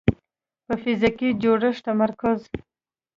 په 0.65 0.73
فزیکي 0.81 1.29
جوړښت 1.43 1.81
تمرکز 1.87 2.39